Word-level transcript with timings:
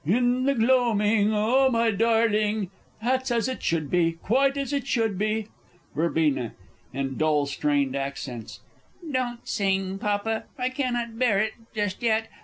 _)"In 0.17 0.45
the 0.45 0.55
gloaming, 0.55 1.31
oh, 1.31 1.69
my 1.69 1.91
darling!" 1.91 2.71
that's 3.03 3.29
as 3.29 3.47
it 3.47 3.61
should 3.61 3.91
be 3.91 4.13
quite 4.13 4.57
as 4.57 4.73
it 4.73 4.87
should 4.87 5.15
be! 5.15 5.45
Verb. 5.95 6.17
(in 6.17 7.17
dull 7.17 7.45
strained 7.45 7.95
accents). 7.95 8.61
Don't 9.11 9.47
sing, 9.47 9.99
Papa, 9.99 10.45
I 10.57 10.69
cannot 10.69 11.19
bear 11.19 11.37
it 11.37 11.53
just 11.75 12.01
yet. 12.01 12.29